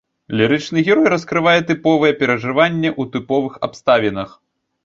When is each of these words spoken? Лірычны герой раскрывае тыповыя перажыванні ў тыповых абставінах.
Лірычны 0.39 0.83
герой 0.87 1.07
раскрывае 1.15 1.53
тыповыя 1.69 2.13
перажыванні 2.21 2.89
ў 3.01 3.15
тыповых 3.17 3.53
абставінах. 3.69 4.29